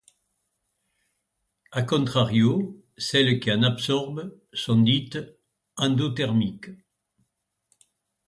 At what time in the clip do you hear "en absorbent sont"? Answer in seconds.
3.51-4.79